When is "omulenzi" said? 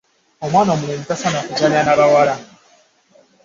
0.75-1.05